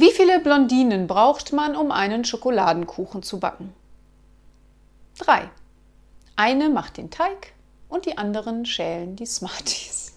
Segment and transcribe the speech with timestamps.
[0.00, 3.74] Wie viele Blondinen braucht man, um einen Schokoladenkuchen zu backen?
[5.18, 5.50] Drei.
[6.36, 7.52] Eine macht den Teig
[7.88, 10.07] und die anderen schälen die Smarties.